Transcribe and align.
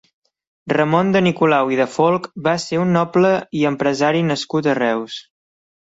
Ramon 0.71 1.11
de 1.15 1.21
Nicolau 1.25 1.69
i 1.75 1.77
de 1.81 1.87
Folch 1.97 2.27
va 2.47 2.55
ser 2.65 2.79
un 2.85 2.97
noble 2.97 3.35
i 3.61 3.65
empresari 3.73 4.25
nascut 4.31 4.71
a 4.73 4.77
Reus. 4.81 5.25